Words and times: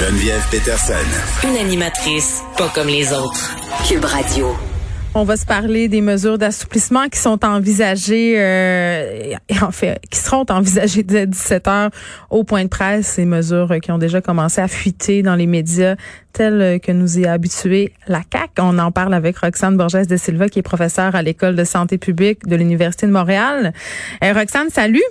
Geneviève 0.00 0.42
Peterson. 0.50 0.94
Une 1.46 1.58
animatrice 1.58 2.42
pas 2.56 2.70
comme 2.74 2.88
les 2.88 3.12
autres. 3.12 3.54
Cube 3.86 4.06
Radio. 4.06 4.56
On 5.14 5.24
va 5.24 5.36
se 5.36 5.44
parler 5.44 5.88
des 5.88 6.00
mesures 6.00 6.38
d'assouplissement 6.38 7.10
qui 7.10 7.18
sont 7.18 7.44
envisagées, 7.44 8.36
euh, 8.38 9.34
en 9.60 9.70
fait, 9.70 10.00
qui 10.10 10.18
seront 10.18 10.46
envisagées 10.48 11.02
dès 11.02 11.26
17 11.26 11.68
heures 11.68 11.90
au 12.30 12.44
point 12.44 12.64
de 12.64 12.70
presse. 12.70 13.08
Ces 13.08 13.26
mesures 13.26 13.74
qui 13.82 13.92
ont 13.92 13.98
déjà 13.98 14.22
commencé 14.22 14.62
à 14.62 14.68
fuiter 14.68 15.20
dans 15.20 15.34
les 15.34 15.46
médias, 15.46 15.96
telles 16.32 16.80
que 16.80 16.92
nous 16.92 17.18
y 17.18 17.26
a 17.26 17.32
habitué 17.32 17.92
la 18.08 18.22
CAC. 18.22 18.52
On 18.58 18.78
en 18.78 18.92
parle 18.92 19.12
avec 19.12 19.36
Roxane 19.36 19.76
Borges 19.76 20.06
de 20.06 20.16
Silva, 20.16 20.48
qui 20.48 20.60
est 20.60 20.62
professeure 20.62 21.14
à 21.14 21.20
l'école 21.20 21.56
de 21.56 21.64
santé 21.64 21.98
publique 21.98 22.46
de 22.46 22.56
l'université 22.56 23.06
de 23.06 23.12
Montréal. 23.12 23.74
Euh, 24.24 24.32
Roxane, 24.32 24.70
salut. 24.70 25.02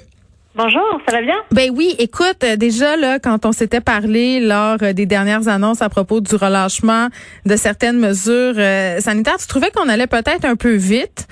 Bonjour, 0.61 0.99
ça 1.07 1.15
va 1.15 1.21
bien? 1.21 1.37
Ben 1.53 1.71
oui, 1.73 1.95
écoute, 1.99 2.43
euh, 2.43 2.57
déjà 2.57 2.97
là, 2.97 3.17
quand 3.17 3.45
on 3.45 3.53
s'était 3.53 3.79
parlé 3.79 4.41
lors 4.41 4.75
euh, 4.81 4.91
des 4.91 5.05
dernières 5.05 5.47
annonces 5.47 5.81
à 5.81 5.87
propos 5.87 6.19
du 6.19 6.35
relâchement 6.35 7.07
de 7.45 7.55
certaines 7.55 7.97
mesures 7.97 8.55
euh, 8.57 8.99
sanitaires, 8.99 9.37
tu 9.37 9.47
trouvais 9.47 9.71
qu'on 9.71 9.87
allait 9.87 10.05
peut-être 10.05 10.43
un 10.43 10.57
peu 10.57 10.73
vite. 10.73 11.29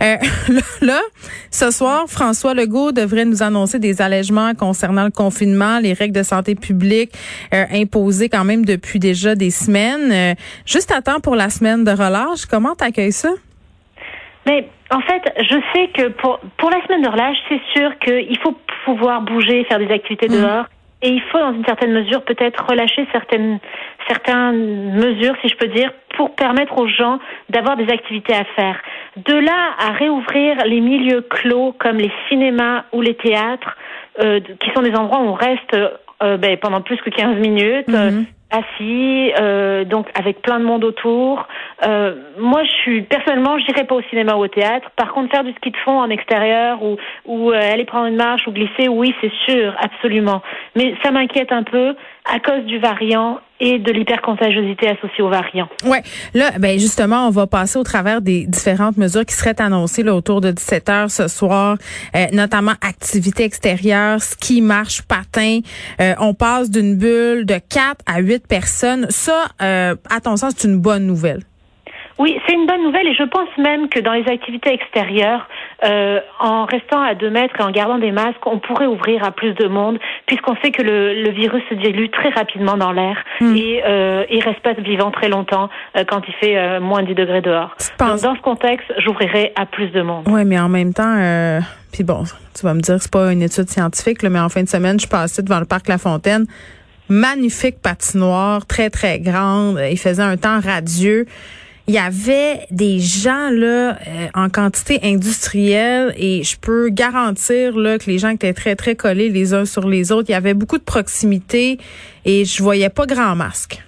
là, 0.80 0.98
ce 1.50 1.70
soir, 1.70 2.04
François 2.08 2.54
Legault 2.54 2.92
devrait 2.92 3.26
nous 3.26 3.42
annoncer 3.42 3.78
des 3.78 4.00
allègements 4.00 4.54
concernant 4.54 5.04
le 5.04 5.10
confinement, 5.10 5.78
les 5.78 5.92
règles 5.92 6.16
de 6.16 6.22
santé 6.22 6.54
publique 6.54 7.12
imposées 7.52 8.30
quand 8.30 8.44
même 8.44 8.64
depuis 8.64 8.98
déjà 8.98 9.34
des 9.34 9.50
semaines. 9.50 10.36
juste 10.64 10.90
à 10.90 11.02
temps 11.02 11.20
pour 11.20 11.36
la 11.36 11.50
semaine 11.50 11.84
de 11.84 11.90
relâche, 11.90 12.46
comment 12.50 12.74
t'accueilles 12.74 13.12
ça? 13.12 13.28
Mais 14.46 14.70
en 14.90 15.00
fait, 15.00 15.22
je 15.38 15.56
sais 15.72 15.88
que 15.88 16.08
pour, 16.08 16.40
pour 16.56 16.70
la 16.70 16.82
semaine 16.84 17.02
de 17.02 17.08
relâche, 17.08 17.36
c'est 17.48 17.60
sûr 17.76 17.96
qu'il 17.98 18.38
faut 18.40 18.56
pouvoir 18.84 19.22
bouger, 19.22 19.64
faire 19.64 19.78
des 19.78 19.90
activités 19.90 20.28
mmh. 20.28 20.42
dehors. 20.42 20.64
Et 21.02 21.08
il 21.08 21.22
faut, 21.22 21.38
dans 21.38 21.54
une 21.54 21.64
certaine 21.64 21.92
mesure, 21.92 22.22
peut-être 22.24 22.66
relâcher 22.68 23.06
certaines, 23.10 23.58
certaines 24.06 24.92
mesures, 24.92 25.34
si 25.40 25.48
je 25.48 25.56
peux 25.56 25.68
dire, 25.68 25.90
pour 26.16 26.34
permettre 26.34 26.76
aux 26.78 26.88
gens 26.88 27.18
d'avoir 27.48 27.76
des 27.76 27.90
activités 27.90 28.34
à 28.34 28.44
faire. 28.44 28.78
De 29.16 29.32
là 29.32 29.70
à 29.78 29.92
réouvrir 29.92 30.56
les 30.66 30.80
milieux 30.80 31.22
clos 31.22 31.74
comme 31.78 31.96
les 31.96 32.12
cinémas 32.28 32.84
ou 32.92 33.00
les 33.00 33.14
théâtres, 33.14 33.78
euh, 34.22 34.40
qui 34.40 34.70
sont 34.74 34.82
des 34.82 34.94
endroits 34.94 35.20
où 35.20 35.28
on 35.28 35.32
reste 35.32 35.74
euh, 36.22 36.36
ben, 36.36 36.58
pendant 36.58 36.82
plus 36.82 36.98
que 36.98 37.08
15 37.08 37.36
minutes, 37.38 37.88
mmh 37.88 38.24
assis, 38.50 39.32
euh, 39.40 39.84
donc 39.84 40.08
avec 40.14 40.42
plein 40.42 40.58
de 40.58 40.64
monde 40.64 40.84
autour. 40.84 41.46
Euh, 41.86 42.14
moi, 42.38 42.62
je 42.64 42.70
suis 42.70 43.02
personnellement, 43.02 43.58
je 43.58 43.66
n'irai 43.66 43.84
pas 43.84 43.94
au 43.94 44.02
cinéma 44.02 44.34
ou 44.34 44.44
au 44.44 44.48
théâtre. 44.48 44.90
Par 44.96 45.12
contre, 45.12 45.30
faire 45.30 45.44
du 45.44 45.52
ski 45.52 45.70
de 45.70 45.76
fond 45.78 45.98
en 45.98 46.10
extérieur 46.10 46.82
ou, 46.82 46.96
ou 47.26 47.50
euh, 47.50 47.72
aller 47.72 47.84
prendre 47.84 48.06
une 48.06 48.16
marche 48.16 48.46
ou 48.46 48.52
glisser, 48.52 48.88
oui, 48.88 49.14
c'est 49.20 49.32
sûr, 49.48 49.74
absolument. 49.78 50.42
Mais 50.76 50.94
ça 51.02 51.10
m'inquiète 51.10 51.52
un 51.52 51.62
peu 51.62 51.94
à 52.24 52.38
cause 52.40 52.64
du 52.64 52.78
variant 52.78 53.38
et 53.60 53.78
de 53.78 53.92
l'hypercontagiosité 53.92 54.88
associée 54.88 55.22
au 55.22 55.28
variant. 55.28 55.68
Ouais, 55.84 56.02
là, 56.34 56.52
ben 56.58 56.78
justement, 56.78 57.26
on 57.26 57.30
va 57.30 57.46
passer 57.46 57.78
au 57.78 57.82
travers 57.82 58.22
des 58.22 58.46
différentes 58.46 58.96
mesures 58.96 59.26
qui 59.26 59.34
seraient 59.34 59.60
annoncées 59.60 60.02
là, 60.02 60.14
autour 60.14 60.40
de 60.40 60.50
17 60.50 60.88
heures 60.88 61.10
ce 61.10 61.28
soir, 61.28 61.76
euh, 62.16 62.26
notamment 62.32 62.72
activité 62.80 63.44
extérieure, 63.44 64.20
ski, 64.20 64.62
marche, 64.62 65.02
patin. 65.02 65.60
Euh, 66.00 66.14
on 66.20 66.34
passe 66.34 66.70
d'une 66.70 66.96
bulle 66.96 67.44
de 67.44 67.54
4 67.54 67.96
à 68.06 68.20
8 68.20 68.46
personnes. 68.48 69.06
Ça, 69.10 69.44
euh, 69.62 69.94
à 70.08 70.20
ton 70.20 70.36
sens, 70.36 70.54
c'est 70.56 70.68
une 70.68 70.80
bonne 70.80 71.06
nouvelle? 71.06 71.40
Oui, 72.18 72.38
c'est 72.46 72.54
une 72.54 72.66
bonne 72.66 72.82
nouvelle 72.82 73.06
et 73.08 73.14
je 73.14 73.24
pense 73.24 73.48
même 73.56 73.88
que 73.88 73.98
dans 73.98 74.12
les 74.12 74.26
activités 74.28 74.74
extérieures, 74.74 75.48
euh, 75.82 76.20
en 76.38 76.64
restant 76.64 77.00
à 77.00 77.14
deux 77.14 77.30
mètres 77.30 77.54
et 77.58 77.62
en 77.62 77.70
gardant 77.70 77.98
des 77.98 78.12
masques, 78.12 78.44
on 78.46 78.58
pourrait 78.58 78.86
ouvrir 78.86 79.24
à 79.24 79.30
plus 79.30 79.54
de 79.54 79.66
monde 79.66 79.98
puisqu'on 80.26 80.54
sait 80.62 80.70
que 80.70 80.82
le, 80.82 81.22
le, 81.22 81.30
virus 81.30 81.62
se 81.70 81.74
dilue 81.74 82.10
très 82.10 82.28
rapidement 82.30 82.76
dans 82.76 82.92
l'air 82.92 83.16
hmm. 83.40 83.56
et 83.56 83.82
euh, 83.86 84.24
il 84.30 84.42
reste 84.42 84.60
pas 84.60 84.74
vivant 84.74 85.10
très 85.10 85.28
longtemps 85.28 85.68
euh, 85.96 86.04
quand 86.06 86.22
il 86.28 86.34
fait 86.34 86.58
euh, 86.58 86.80
moins 86.80 87.02
10 87.02 87.14
degrés 87.14 87.40
dehors. 87.40 87.74
Donc, 87.98 88.20
dans 88.20 88.34
ce 88.34 88.40
contexte, 88.40 88.92
j'ouvrirai 88.98 89.52
à 89.56 89.66
plus 89.66 89.88
de 89.88 90.02
monde. 90.02 90.24
Oui, 90.28 90.44
mais 90.44 90.58
en 90.58 90.68
même 90.68 90.92
temps, 90.92 91.16
euh, 91.18 91.60
puis 91.92 92.04
bon, 92.04 92.24
tu 92.54 92.64
vas 92.64 92.74
me 92.74 92.80
dire 92.80 92.96
c'est 93.00 93.10
pas 93.12 93.32
une 93.32 93.42
étude 93.42 93.68
scientifique, 93.68 94.22
là, 94.22 94.30
mais 94.30 94.40
en 94.40 94.48
fin 94.48 94.62
de 94.62 94.68
semaine, 94.68 95.00
je 95.00 95.08
passais 95.08 95.42
devant 95.42 95.60
le 95.60 95.66
parc 95.66 95.88
La 95.88 95.98
Fontaine 95.98 96.46
magnifique 97.10 97.82
patinoire, 97.82 98.64
très, 98.66 98.88
très 98.88 99.18
grande. 99.18 99.80
Il 99.90 99.98
faisait 99.98 100.22
un 100.22 100.36
temps 100.36 100.60
radieux 100.60 101.26
il 101.86 101.94
y 101.94 101.98
avait 101.98 102.60
des 102.70 102.98
gens 102.98 103.50
là 103.50 103.96
euh, 104.06 104.28
en 104.34 104.48
quantité 104.48 105.00
industrielle 105.02 106.14
et 106.16 106.42
je 106.44 106.58
peux 106.58 106.88
garantir 106.88 107.76
là 107.76 107.98
que 107.98 108.06
les 108.06 108.18
gens 108.18 108.30
étaient 108.30 108.52
très 108.52 108.76
très 108.76 108.94
collés 108.94 109.28
les 109.28 109.54
uns 109.54 109.64
sur 109.64 109.88
les 109.88 110.12
autres. 110.12 110.30
Il 110.30 110.32
y 110.32 110.36
avait 110.36 110.54
beaucoup 110.54 110.78
de 110.78 110.84
proximité 110.84 111.78
et 112.24 112.44
je 112.44 112.62
voyais 112.62 112.90
pas 112.90 113.06
grand 113.06 113.34
masque. 113.34 113.82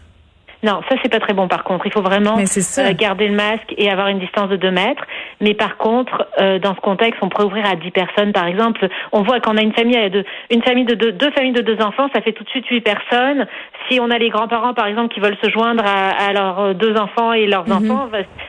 Non, 0.62 0.80
ça 0.88 0.94
c'est 1.02 1.08
pas 1.08 1.18
très 1.18 1.32
bon 1.32 1.48
par 1.48 1.64
contre. 1.64 1.86
Il 1.86 1.92
faut 1.92 2.02
vraiment 2.02 2.38
euh, 2.38 2.92
garder 2.94 3.26
le 3.26 3.34
masque 3.34 3.74
et 3.76 3.90
avoir 3.90 4.08
une 4.08 4.20
distance 4.20 4.48
de 4.48 4.56
deux 4.56 4.70
mètres. 4.70 5.02
Mais 5.40 5.54
par 5.54 5.76
contre, 5.76 6.28
euh, 6.40 6.60
dans 6.60 6.74
ce 6.76 6.80
contexte, 6.80 7.20
on 7.20 7.28
pourrait 7.28 7.46
ouvrir 7.46 7.66
à 7.66 7.74
10 7.74 7.90
personnes 7.90 8.32
par 8.32 8.46
exemple. 8.46 8.88
On 9.10 9.22
voit 9.22 9.40
qu'on 9.40 9.56
a 9.56 9.62
une 9.62 9.72
famille 9.72 10.10
de 10.10 10.24
une 10.50 10.62
famille 10.62 10.84
de 10.84 10.94
deux, 10.94 11.12
deux, 11.12 11.32
familles 11.32 11.52
de 11.52 11.62
deux 11.62 11.82
enfants, 11.82 12.08
ça 12.14 12.20
fait 12.20 12.32
tout 12.32 12.44
de 12.44 12.48
suite 12.48 12.66
huit 12.68 12.80
personnes. 12.80 13.46
Si 13.88 14.00
on 14.00 14.10
a 14.10 14.18
les 14.18 14.30
grands-parents 14.30 14.74
par 14.74 14.86
exemple 14.86 15.12
qui 15.14 15.20
veulent 15.20 15.36
se 15.42 15.50
joindre 15.50 15.84
à, 15.84 16.10
à 16.10 16.32
leurs 16.32 16.74
deux 16.74 16.94
enfants 16.96 17.32
et 17.32 17.46
leurs 17.46 17.68
mhm. 17.68 17.90
enfants, 17.90 18.08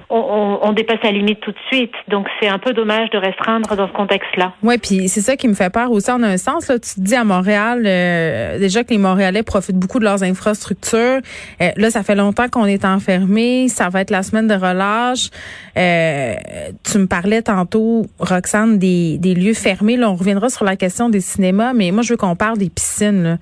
on, 0.09 0.17
on, 0.17 0.59
on, 0.69 0.73
dépasse 0.73 0.99
la 1.03 1.11
limite 1.11 1.39
tout 1.41 1.51
de 1.51 1.57
suite. 1.71 1.93
Donc 2.07 2.27
c'est 2.41 2.47
un 2.47 2.59
peu 2.59 2.73
dommage 2.73 3.09
de 3.09 3.17
restreindre 3.17 3.75
dans 3.75 3.87
ce 3.87 3.93
contexte-là. 3.93 4.53
Ouais, 4.61 4.77
puis 4.77 5.09
c'est 5.09 5.21
ça 5.21 5.35
qui 5.35 5.47
me 5.47 5.53
fait 5.53 5.71
peur 5.71 5.91
aussi 5.91 6.11
en 6.11 6.23
un 6.23 6.37
sens. 6.37 6.67
Là, 6.67 6.79
tu 6.79 6.95
te 6.95 6.99
dis 6.99 7.15
à 7.15 7.23
Montréal 7.23 7.83
euh, 7.85 8.59
déjà 8.59 8.83
que 8.83 8.89
les 8.89 8.97
Montréalais 8.97 9.43
profitent 9.43 9.77
beaucoup 9.77 9.99
de 9.99 10.05
leurs 10.05 10.23
infrastructures. 10.23 11.19
là, 11.59 11.89
ça 11.89 12.03
fait 12.03 12.15
longtemps 12.15 12.47
qu'on 12.49 12.65
est 12.65 12.85
enfermé. 12.85 13.67
Ça 13.67 13.89
va 13.89 14.01
être 14.01 14.11
la 14.11 14.23
semaine 14.23 14.47
de 14.47 14.55
relâche. 14.55 15.29
Euh, 15.77 16.35
tu 16.83 16.97
me 16.97 17.07
parlais 17.07 17.41
tantôt, 17.41 18.05
Roxane, 18.19 18.77
des, 18.77 19.17
des 19.17 19.33
lieux 19.33 19.53
fermés. 19.53 19.97
Là, 19.97 20.09
on 20.09 20.15
reviendra 20.15 20.49
sur 20.49 20.65
la 20.65 20.75
question 20.75 21.09
des 21.09 21.21
cinémas, 21.21 21.73
mais 21.73 21.91
moi, 21.91 22.03
je 22.03 22.13
veux 22.13 22.17
qu'on 22.17 22.35
parle 22.35 22.57
des 22.57 22.69
piscines. 22.69 23.39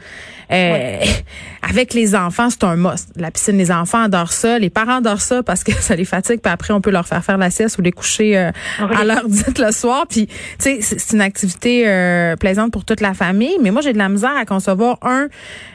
Euh, 0.51 0.99
avec 1.69 1.80
les 1.93 2.15
enfants, 2.15 2.49
c'est 2.49 2.63
un 2.63 2.75
must. 2.75 3.09
La 3.15 3.31
piscine, 3.31 3.57
les 3.57 3.71
enfants 3.71 4.03
adorent 4.03 4.33
ça. 4.33 4.59
Les 4.59 4.69
parents 4.69 4.97
adorent 4.97 5.21
ça 5.21 5.43
parce 5.43 5.63
que 5.63 5.71
ça 5.79 5.95
les 5.95 6.05
fatigue. 6.05 6.41
Puis 6.41 6.51
après, 6.51 6.73
on 6.73 6.81
peut 6.81 6.91
leur 6.91 7.07
faire 7.07 7.23
faire 7.23 7.37
la 7.37 7.49
sieste 7.49 7.77
ou 7.77 7.81
les 7.81 7.91
coucher 7.91 8.37
euh, 8.37 8.51
à 8.79 9.03
l'heure 9.03 9.27
dite 9.27 9.59
le 9.59 9.71
soir. 9.71 10.05
Puis, 10.07 10.27
tu 10.27 10.33
sais, 10.59 10.79
c'est 10.81 11.13
une 11.13 11.21
activité 11.21 11.85
plaisante 12.39 12.71
pour 12.71 12.85
toute 12.85 13.01
la 13.01 13.13
famille. 13.13 13.57
Mais 13.61 13.71
moi, 13.71 13.81
j'ai 13.81 13.93
de 13.93 13.97
la 13.97 14.09
misère 14.09 14.35
à 14.37 14.45
concevoir, 14.45 14.97
un, 15.01 15.27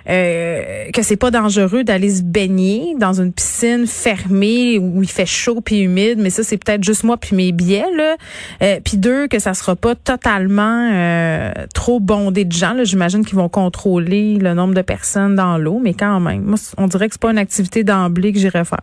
que 0.07 1.03
c'est 1.03 1.17
pas 1.17 1.31
dangereux 1.31 1.85
d'aller 1.85 2.11
se 2.11 2.23
baigner 2.23 2.95
dans 2.99 3.21
une 3.21 3.33
piscine 3.33 3.87
fermée 3.87 4.79
où 4.79 5.03
il 5.03 5.09
fait 5.09 5.27
chaud 5.27 5.61
puis 5.61 5.81
humide, 5.81 6.19
mais 6.19 6.31
ça 6.31 6.43
c'est 6.43 6.57
peut-être 6.57 6.85
juste 6.85 7.05
moi 7.05 7.17
puis 7.17 7.37
mes 7.37 7.53
biais 7.53 7.85
là. 7.97 8.17
Euh, 8.63 8.81
puis 8.85 8.97
deux 8.97 9.29
que 9.29 9.39
ça 9.39 9.55
sera 9.55 9.77
pas 9.77 9.95
totalement 9.95 10.91
euh, 10.93 11.53
trop 11.75 12.01
bondé 12.01 12.45
de 12.45 12.53
gens. 12.53 12.75
J'imagine 12.85 13.25
qu'ils 13.25 13.37
vont 13.37 13.49
contrôler 13.49 14.37
le 14.37 14.55
nombre 14.55 14.75
de 14.75 14.83
personnes 14.83 15.35
dans 15.35 15.59
l'eau, 15.59 15.81
mais 15.83 15.95
quand 15.99 16.21
même, 16.21 16.43
moi 16.43 16.57
on 16.79 16.87
dirait 16.87 17.09
que 17.09 17.15
c'est 17.15 17.23
pas 17.23 17.31
une 17.31 17.39
activité 17.39 17.85
d'emblée 17.85 18.33
que 18.33 18.39
j'irais 18.39 18.65
faire. 18.65 18.81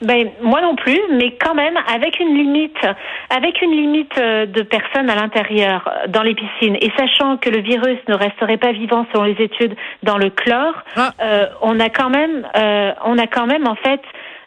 Ben 0.00 0.30
moi 0.42 0.60
non 0.60 0.76
plus, 0.76 1.00
mais 1.10 1.36
quand 1.40 1.54
même 1.54 1.76
avec 1.92 2.20
une 2.20 2.36
limite, 2.36 2.78
avec 3.30 3.60
une 3.62 3.72
limite 3.72 4.16
euh, 4.18 4.46
de 4.46 4.62
personnes 4.62 5.10
à 5.10 5.16
l'intérieur 5.16 5.88
euh, 5.88 6.06
dans 6.06 6.22
les 6.22 6.34
piscines 6.34 6.76
et 6.80 6.92
sachant 6.96 7.36
que 7.36 7.50
le 7.50 7.60
virus 7.60 7.98
ne 8.06 8.14
resterait 8.14 8.58
pas 8.58 8.70
vivant 8.70 9.06
selon 9.12 9.24
les 9.24 9.42
études 9.42 9.74
dans 10.04 10.16
le 10.16 10.30
chlore, 10.30 10.74
ah. 10.96 11.10
euh, 11.20 11.46
on 11.62 11.80
a 11.80 11.88
quand 11.88 12.10
même, 12.10 12.46
euh, 12.56 12.92
on 13.04 13.18
a 13.18 13.26
quand 13.26 13.46
même 13.46 13.66
en 13.66 13.74
fait. 13.74 14.00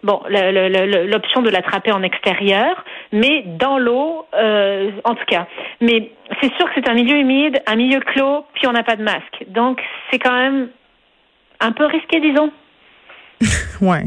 Bon, 0.04 0.20
l'option 0.28 1.44
de 1.44 1.52
l'attraper 1.52 1.92
en 1.92 2.02
extérieur, 2.02 2.84
mais 3.12 3.44
dans 3.46 3.78
l'eau, 3.78 4.26
euh, 4.34 4.90
en 5.04 5.14
tout 5.14 5.26
cas. 5.28 5.46
Mais 5.80 6.10
c'est 6.42 6.52
sûr 6.56 6.66
que 6.66 6.72
c'est 6.74 6.90
un 6.90 6.96
milieu 6.96 7.18
humide, 7.18 7.62
un 7.68 7.76
milieu 7.76 8.00
clos, 8.00 8.44
puis 8.56 8.66
on 8.66 8.72
n'a 8.72 8.82
pas 8.82 8.96
de 8.96 9.04
masque. 9.04 9.46
Donc 9.50 9.80
c'est 10.10 10.18
quand 10.18 10.34
même 10.34 10.70
un 11.62 11.72
peu 11.72 11.86
risqué, 11.86 12.20
disons. 12.20 12.52
ouais. 13.82 14.06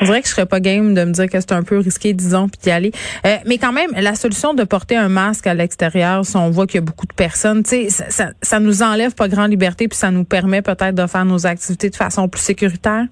On 0.00 0.04
dirait 0.04 0.20
que 0.20 0.28
je 0.28 0.32
serais 0.32 0.46
pas 0.46 0.60
game 0.60 0.94
de 0.94 1.04
me 1.04 1.12
dire 1.12 1.28
que 1.28 1.40
c'est 1.40 1.52
un 1.52 1.62
peu 1.62 1.78
risqué, 1.78 2.12
disons, 2.12 2.48
puis 2.48 2.60
d'y 2.62 2.70
aller. 2.70 2.92
Euh, 3.26 3.36
mais 3.46 3.58
quand 3.58 3.72
même, 3.72 3.90
la 3.96 4.14
solution 4.14 4.54
de 4.54 4.64
porter 4.64 4.96
un 4.96 5.08
masque 5.08 5.46
à 5.46 5.54
l'extérieur, 5.54 6.24
si 6.24 6.36
on 6.36 6.50
voit 6.50 6.66
qu'il 6.66 6.76
y 6.76 6.82
a 6.82 6.84
beaucoup 6.84 7.06
de 7.06 7.14
personnes, 7.14 7.62
tu 7.62 7.70
sais, 7.70 7.90
ça, 7.90 8.10
ça, 8.10 8.30
ça, 8.42 8.60
nous 8.60 8.82
enlève 8.82 9.14
pas 9.14 9.28
grande 9.28 9.50
liberté, 9.50 9.88
puis 9.88 9.96
ça 9.96 10.10
nous 10.10 10.24
permet 10.24 10.62
peut-être 10.62 10.94
de 10.94 11.06
faire 11.06 11.24
nos 11.24 11.46
activités 11.46 11.90
de 11.90 11.96
façon 11.96 12.28
plus 12.28 12.40
sécuritaire. 12.40 13.04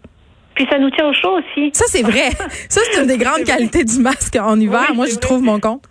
Puis 0.54 0.66
ça 0.70 0.78
nous 0.78 0.90
tient 0.90 1.06
au 1.06 1.12
chaud 1.12 1.38
aussi. 1.38 1.70
Ça, 1.74 1.84
c'est 1.88 2.02
vrai. 2.02 2.30
ça, 2.68 2.80
c'est 2.90 3.00
une 3.00 3.06
des 3.06 3.18
grandes 3.18 3.44
qualités 3.44 3.84
du 3.84 3.98
masque 3.98 4.36
en 4.36 4.58
hiver. 4.58 4.94
Moi, 4.94 5.06
je 5.06 5.16
trouve 5.16 5.42
mon 5.42 5.60
compte. 5.60 5.82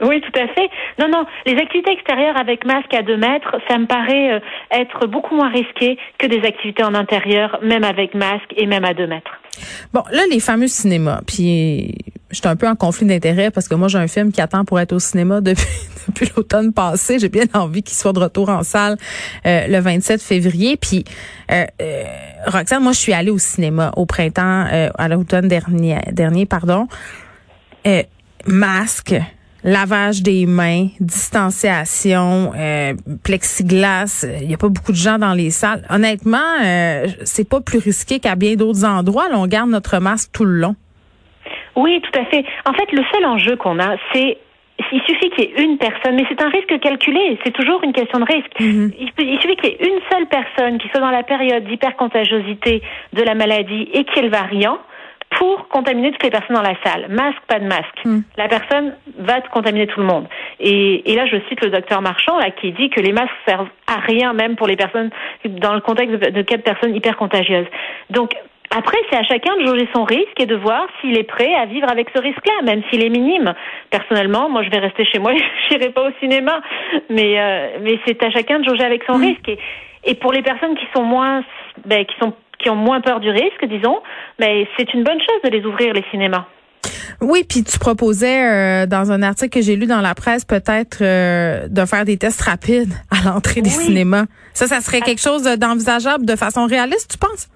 Oui, 0.02 0.20
tout 0.20 0.40
à 0.40 0.48
fait. 0.48 0.68
Non, 0.98 1.08
non, 1.08 1.24
les 1.46 1.56
activités 1.56 1.92
extérieures 1.92 2.36
avec 2.36 2.64
masque 2.64 2.92
à 2.94 3.02
deux 3.02 3.16
mètres, 3.16 3.56
ça 3.68 3.78
me 3.78 3.86
paraît 3.86 4.32
euh, 4.32 4.40
être 4.70 5.06
beaucoup 5.06 5.34
moins 5.34 5.50
risqué 5.50 5.98
que 6.18 6.26
des 6.26 6.46
activités 6.46 6.84
en 6.84 6.94
intérieur, 6.94 7.58
même 7.62 7.84
avec 7.84 8.14
masque 8.14 8.52
et 8.56 8.66
même 8.66 8.84
à 8.84 8.94
deux 8.94 9.06
mètres. 9.06 9.30
Bon, 9.92 10.02
là, 10.10 10.22
les 10.30 10.40
fameux 10.40 10.66
cinémas, 10.66 11.20
puis 11.26 11.94
je 12.32 12.38
suis 12.38 12.48
un 12.48 12.56
peu 12.56 12.66
en 12.66 12.74
conflit 12.74 13.06
d'intérêts 13.06 13.50
parce 13.50 13.68
que 13.68 13.74
moi, 13.74 13.88
j'ai 13.88 13.98
un 13.98 14.08
film 14.08 14.32
qui 14.32 14.40
attend 14.40 14.64
pour 14.64 14.80
être 14.80 14.92
au 14.92 14.98
cinéma 14.98 15.40
depuis, 15.42 15.66
depuis 16.08 16.32
l'automne 16.34 16.72
passé. 16.72 17.18
J'ai 17.18 17.28
bien 17.28 17.44
envie 17.54 17.82
qu'il 17.82 17.96
soit 17.96 18.12
de 18.12 18.18
retour 18.18 18.48
en 18.48 18.62
salle 18.62 18.96
euh, 19.46 19.66
le 19.68 19.78
27 19.78 20.20
février. 20.20 20.76
Puis, 20.76 21.04
euh, 21.50 21.64
euh, 21.80 22.04
Roxane, 22.46 22.82
moi, 22.82 22.92
je 22.92 22.98
suis 22.98 23.12
allée 23.12 23.30
au 23.30 23.38
cinéma 23.38 23.92
au 23.96 24.06
printemps, 24.06 24.66
à 24.98 25.08
l'automne 25.08 25.46
dernier, 25.46 25.98
dernier, 26.10 26.46
pardon. 26.46 26.88
Masque, 28.46 29.14
lavage 29.64 30.22
des 30.22 30.46
mains, 30.46 30.88
distanciation, 31.00 32.52
euh, 32.56 32.94
plexiglas. 33.24 34.26
Il 34.40 34.48
n'y 34.48 34.54
a 34.54 34.58
pas 34.58 34.68
beaucoup 34.68 34.92
de 34.92 34.96
gens 34.96 35.18
dans 35.18 35.34
les 35.34 35.50
salles. 35.50 35.82
Honnêtement, 35.90 36.38
euh, 36.64 37.06
c'est 37.24 37.48
pas 37.48 37.60
plus 37.60 37.78
risqué 37.78 38.18
qu'à 38.18 38.34
bien 38.34 38.54
d'autres 38.56 38.84
endroits. 38.84 39.28
Là, 39.28 39.38
on 39.38 39.46
garde 39.46 39.70
notre 39.70 39.98
masque 39.98 40.30
tout 40.32 40.44
le 40.44 40.58
long. 40.58 40.76
Oui, 41.76 42.00
tout 42.02 42.18
à 42.18 42.24
fait. 42.26 42.44
En 42.66 42.72
fait, 42.72 42.92
le 42.92 43.02
seul 43.12 43.24
enjeu 43.24 43.56
qu'on 43.56 43.78
a, 43.78 43.96
c'est 44.12 44.38
il 44.90 45.00
suffit 45.02 45.30
qu'il 45.30 45.44
y 45.44 45.46
ait 45.46 45.64
une 45.64 45.78
personne, 45.78 46.16
mais 46.16 46.24
c'est 46.28 46.42
un 46.42 46.48
risque 46.48 46.78
calculé, 46.80 47.38
c'est 47.44 47.52
toujours 47.52 47.82
une 47.84 47.92
question 47.92 48.18
de 48.18 48.24
risque. 48.24 48.60
Mhm. 48.60 48.92
il, 48.98 49.40
suffit 49.40 49.56
qu'il 49.56 49.70
y 49.70 49.72
ait 49.72 49.88
une 49.88 50.00
seule 50.10 50.26
personne 50.26 50.78
qui 50.78 50.88
soit 50.88 51.00
dans 51.00 51.10
la 51.10 51.22
période 51.22 51.64
d'hypercontagiosité 51.64 52.82
de 53.12 53.22
la 53.22 53.34
maladie 53.34 53.88
et 53.92 54.04
qui 54.04 54.18
ait 54.18 54.22
le 54.22 54.30
variant 54.30 54.78
pour 55.42 55.66
contaminer 55.66 56.12
toutes 56.12 56.22
les 56.22 56.30
personnes 56.30 56.54
dans 56.54 56.62
la 56.62 56.76
salle. 56.84 57.06
Masque, 57.08 57.40
pas 57.48 57.58
de 57.58 57.64
masque. 57.66 58.04
Mhm. 58.04 58.22
La 58.36 58.46
personne 58.46 58.94
va 59.18 59.40
contaminer 59.40 59.88
tout 59.88 59.98
le 59.98 60.06
monde. 60.06 60.28
Et, 60.60 61.10
et 61.10 61.16
là, 61.16 61.26
je 61.26 61.36
cite 61.48 61.60
le 61.64 61.70
docteur 61.70 62.00
Marchand 62.00 62.38
là, 62.38 62.52
qui 62.52 62.70
dit 62.70 62.90
que 62.90 63.00
les 63.00 63.10
masques 63.10 63.34
servent 63.44 63.66
à 63.88 63.98
rien, 64.06 64.34
même 64.34 64.54
pour 64.54 64.68
les 64.68 64.76
personnes 64.76 65.10
dans 65.44 65.74
le 65.74 65.80
contexte 65.80 66.14
de, 66.14 66.30
de 66.30 66.42
cas 66.42 66.58
de 66.58 66.62
personnes 66.62 66.94
hypercontagieuses. 66.94 67.66
Donc, 68.10 68.30
après, 68.70 68.98
c'est 69.10 69.18
à 69.18 69.24
chacun 69.24 69.56
de 69.56 69.66
jauger 69.66 69.88
son 69.92 70.04
risque 70.04 70.38
et 70.38 70.46
de 70.46 70.54
voir 70.54 70.86
s'il 71.00 71.18
est 71.18 71.24
prêt 71.24 71.52
à 71.54 71.64
vivre 71.66 71.90
avec 71.90 72.06
ce 72.14 72.22
risque-là, 72.22 72.62
même 72.62 72.82
s'il 72.88 73.04
est 73.04 73.10
minime. 73.10 73.52
Personnellement, 73.90 74.48
moi, 74.48 74.62
je 74.62 74.70
vais 74.70 74.78
rester 74.78 75.04
chez 75.06 75.18
moi, 75.18 75.32
je 75.70 75.74
n'irai 75.76 75.90
pas 75.90 76.08
au 76.08 76.12
cinéma, 76.20 76.60
mais 77.10 77.40
euh, 77.40 77.78
mais 77.82 77.98
c'est 78.06 78.22
à 78.22 78.30
chacun 78.30 78.60
de 78.60 78.64
jauger 78.64 78.84
avec 78.84 79.02
son 79.08 79.18
Mm. 79.18 79.22
risque. 79.22 79.48
Et, 79.48 79.58
et 80.04 80.14
pour 80.14 80.32
les 80.32 80.42
personnes 80.42 80.76
qui 80.76 80.86
sont 80.94 81.02
moins, 81.02 81.42
ben, 81.84 82.04
qui 82.04 82.14
sont 82.20 82.32
qui 82.62 82.70
ont 82.70 82.76
moins 82.76 83.00
peur 83.00 83.20
du 83.20 83.30
risque, 83.30 83.64
disons, 83.68 84.00
ben, 84.38 84.64
c'est 84.76 84.92
une 84.94 85.04
bonne 85.04 85.18
chose 85.18 85.42
de 85.44 85.50
les 85.50 85.64
ouvrir 85.64 85.92
les 85.92 86.04
cinémas. 86.10 86.46
Oui, 87.20 87.44
puis 87.48 87.62
tu 87.62 87.78
proposais 87.78 88.82
euh, 88.82 88.86
dans 88.86 89.12
un 89.12 89.22
article 89.22 89.50
que 89.50 89.60
j'ai 89.60 89.76
lu 89.76 89.86
dans 89.86 90.00
la 90.00 90.14
presse 90.14 90.44
peut-être 90.44 90.98
euh, 91.00 91.68
de 91.68 91.84
faire 91.84 92.04
des 92.04 92.16
tests 92.16 92.40
rapides 92.40 92.92
à 93.10 93.28
l'entrée 93.28 93.62
des 93.62 93.70
cinémas. 93.70 94.24
Ça, 94.54 94.66
ça 94.66 94.80
serait 94.80 95.00
quelque 95.00 95.20
chose 95.20 95.44
d'envisageable 95.44 96.26
de 96.26 96.36
façon 96.36 96.66
réaliste, 96.66 97.12
tu 97.12 97.18
penses? 97.18 97.48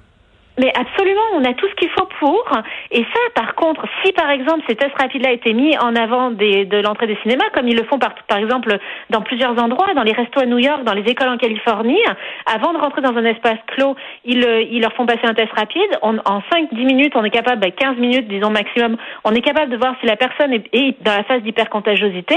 Mais 0.58 0.72
absolument, 0.74 1.20
on 1.34 1.44
a 1.44 1.52
tout 1.52 1.68
ce 1.68 1.74
qu'il 1.74 1.90
faut 1.90 2.08
pour. 2.18 2.44
Et 2.90 3.02
ça, 3.02 3.20
par 3.34 3.54
contre, 3.54 3.84
si 4.02 4.12
par 4.12 4.30
exemple 4.30 4.64
ces 4.66 4.74
tests 4.74 4.96
rapides-là 4.98 5.32
étaient 5.32 5.52
mis 5.52 5.76
en 5.76 5.94
avant 5.94 6.30
de 6.30 6.82
l'entrée 6.82 7.06
des 7.06 7.18
cinémas, 7.22 7.44
comme 7.54 7.68
ils 7.68 7.76
le 7.76 7.84
font 7.84 7.98
par, 7.98 8.14
exemple 8.38 8.78
dans 9.10 9.20
plusieurs 9.20 9.62
endroits, 9.62 9.92
dans 9.94 10.02
les 10.02 10.12
restos 10.12 10.40
à 10.40 10.46
New 10.46 10.58
York, 10.58 10.82
dans 10.84 10.94
les 10.94 11.02
écoles 11.02 11.28
en 11.28 11.36
Californie, 11.36 12.00
avant 12.46 12.72
de 12.72 12.78
rentrer 12.78 13.02
dans 13.02 13.14
un 13.16 13.24
espace 13.24 13.58
clos, 13.66 13.96
ils, 14.24 14.44
euh, 14.44 14.80
leur 14.80 14.92
font 14.94 15.04
passer 15.04 15.24
un 15.24 15.34
test 15.34 15.52
rapide. 15.52 15.90
En 16.02 16.14
5-10 16.14 16.84
minutes, 16.84 17.12
on 17.16 17.24
est 17.24 17.30
capable, 17.30 17.60
ben, 17.60 17.72
15 17.72 17.96
minutes 17.96 18.28
disons 18.28 18.50
maximum, 18.50 18.96
on 19.24 19.32
est 19.32 19.42
capable 19.42 19.70
de 19.70 19.76
voir 19.76 19.94
si 20.00 20.06
la 20.06 20.16
personne 20.16 20.52
est, 20.52 21.02
dans 21.02 21.12
la 21.12 21.24
phase 21.24 21.42
d'hypercontagiosité. 21.42 22.36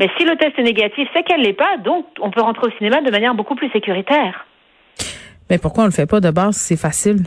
Mais 0.00 0.08
si 0.18 0.24
le 0.24 0.36
test 0.36 0.58
est 0.58 0.62
négatif, 0.62 1.08
c'est 1.14 1.22
qu'elle 1.22 1.42
l'est 1.42 1.52
pas, 1.52 1.76
donc 1.84 2.06
on 2.20 2.30
peut 2.30 2.40
rentrer 2.40 2.66
au 2.66 2.70
cinéma 2.78 3.00
de 3.02 3.10
manière 3.10 3.34
beaucoup 3.34 3.54
plus 3.54 3.70
sécuritaire. 3.70 4.46
Mais 5.50 5.58
pourquoi 5.58 5.84
on 5.84 5.86
le 5.86 5.92
fait 5.92 6.06
pas? 6.06 6.20
De 6.20 6.30
base 6.30 6.56
c'est 6.56 6.78
facile? 6.78 7.24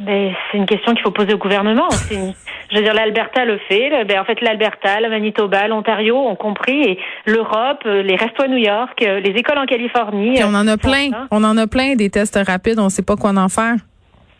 Ben, 0.00 0.32
c'est 0.52 0.58
une 0.58 0.66
question 0.66 0.92
qu'il 0.94 1.02
faut 1.02 1.10
poser 1.10 1.34
au 1.34 1.38
gouvernement. 1.38 1.88
Une- 2.12 2.32
Je 2.70 2.76
veux 2.76 2.82
dire, 2.82 2.94
l'Alberta 2.94 3.44
le 3.44 3.58
fait. 3.68 3.90
Ben, 4.04 4.20
en 4.20 4.24
fait, 4.24 4.40
l'Alberta, 4.40 5.00
le 5.00 5.08
Manitoba, 5.10 5.66
l'Ontario 5.66 6.16
ont 6.16 6.36
compris. 6.36 6.82
Et 6.82 6.98
l'Europe, 7.26 7.82
euh, 7.86 8.02
les 8.02 8.14
restos 8.14 8.44
à 8.44 8.48
New 8.48 8.58
York, 8.58 9.02
euh, 9.02 9.18
les 9.20 9.30
écoles 9.30 9.58
en 9.58 9.66
Californie. 9.66 10.34
Puis 10.34 10.44
on 10.44 10.54
en 10.54 10.66
euh, 10.68 10.74
a 10.74 10.76
font 10.78 10.88
plein. 10.88 11.10
ça. 11.10 11.26
On 11.32 11.42
en 11.42 11.56
a 11.56 11.66
plein 11.66 11.96
des 11.96 12.10
tests 12.10 12.38
rapides. 12.46 12.78
On 12.78 12.88
sait 12.90 13.02
pas 13.02 13.16
quoi 13.16 13.30
en 13.30 13.48
faire. 13.48 13.74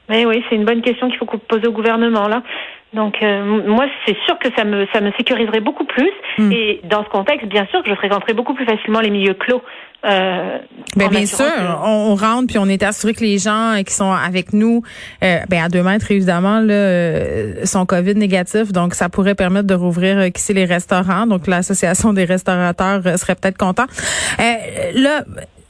Mais 0.08 0.24
oui, 0.24 0.42
c'est 0.48 0.56
une 0.56 0.64
bonne 0.64 0.80
question 0.80 1.08
qu'il 1.08 1.18
faut 1.18 1.26
poser 1.26 1.66
au 1.66 1.72
gouvernement 1.72 2.28
là. 2.28 2.42
Donc 2.94 3.16
euh, 3.22 3.44
moi, 3.66 3.86
c'est 4.06 4.16
sûr 4.24 4.38
que 4.38 4.48
ça 4.56 4.64
me 4.64 4.86
ça 4.92 5.00
me 5.00 5.12
sécuriserait 5.12 5.60
beaucoup 5.60 5.84
plus. 5.84 6.10
Hmm. 6.38 6.50
Et 6.52 6.80
dans 6.84 7.04
ce 7.04 7.08
contexte, 7.10 7.46
bien 7.46 7.66
sûr 7.66 7.82
que 7.82 7.90
je 7.90 7.94
fréquenterais 7.94 8.32
beaucoup 8.32 8.54
plus 8.54 8.64
facilement 8.64 9.00
les 9.00 9.10
milieux 9.10 9.34
clos. 9.34 9.62
Euh, 10.06 10.58
Ben, 10.96 11.06
en 11.06 11.10
bien 11.10 11.26
sûr, 11.26 11.44
que- 11.44 11.84
on, 11.84 12.12
on 12.12 12.14
rentre 12.14 12.46
puis 12.46 12.58
on 12.58 12.66
est 12.66 12.82
assuré 12.84 13.12
que 13.14 13.20
les 13.20 13.38
gens 13.38 13.74
euh, 13.76 13.82
qui 13.82 13.92
sont 13.92 14.12
avec 14.12 14.52
nous, 14.52 14.82
euh, 15.24 15.38
ben 15.50 15.64
à 15.64 15.68
deux 15.68 15.82
mètres 15.82 16.10
évidemment, 16.12 16.60
là, 16.60 16.72
euh, 16.72 17.64
sont 17.66 17.84
Covid 17.84 18.14
négatifs, 18.14 18.70
donc 18.72 18.94
ça 18.94 19.08
pourrait 19.08 19.34
permettre 19.34 19.66
de 19.66 19.74
rouvrir 19.74 20.16
euh, 20.18 20.28
qui 20.30 20.40
sait, 20.40 20.54
les 20.54 20.64
restaurants. 20.66 21.26
Donc 21.26 21.46
l'association 21.48 22.12
des 22.12 22.24
restaurateurs 22.24 23.02
serait 23.18 23.34
peut-être 23.34 23.58
content. 23.58 23.86
Euh, 24.38 24.44
là, 24.94 25.24